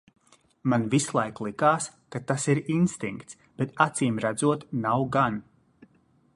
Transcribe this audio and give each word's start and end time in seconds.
Man 0.71 0.85
vislaik 0.93 1.41
likās, 1.47 1.89
ka 2.15 2.21
tas 2.31 2.47
ir 2.53 2.63
instinkts, 2.77 3.39
bet 3.63 3.77
acīmredzot 3.87 4.67
nav 4.87 5.07
gan. 5.19 5.39